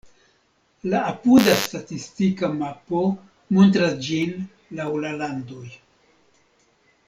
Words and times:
La 0.93 1.01
apuda 1.09 1.53
statistika 1.63 2.49
mapo 2.61 3.03
montras 3.59 3.95
ĝin 4.09 4.35
laŭ 4.81 4.89
la 5.05 5.13
landoj. 5.23 5.65